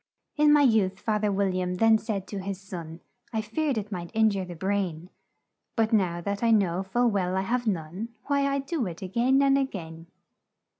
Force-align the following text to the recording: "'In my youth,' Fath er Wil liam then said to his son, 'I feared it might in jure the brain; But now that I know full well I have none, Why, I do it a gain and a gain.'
"'In 0.35 0.51
my 0.51 0.63
youth,' 0.63 0.99
Fath 0.99 1.23
er 1.23 1.31
Wil 1.31 1.51
liam 1.51 1.77
then 1.77 1.99
said 1.99 2.25
to 2.29 2.39
his 2.39 2.59
son, 2.59 3.01
'I 3.33 3.41
feared 3.41 3.77
it 3.77 3.91
might 3.91 4.09
in 4.13 4.31
jure 4.31 4.43
the 4.45 4.55
brain; 4.55 5.11
But 5.75 5.93
now 5.93 6.21
that 6.21 6.41
I 6.41 6.49
know 6.49 6.81
full 6.81 7.11
well 7.11 7.35
I 7.37 7.41
have 7.41 7.67
none, 7.67 8.09
Why, 8.25 8.47
I 8.51 8.57
do 8.57 8.87
it 8.87 9.03
a 9.03 9.07
gain 9.07 9.43
and 9.43 9.59
a 9.59 9.63
gain.' 9.63 10.07